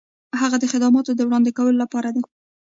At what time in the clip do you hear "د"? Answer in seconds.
0.59-0.65, 1.15-1.21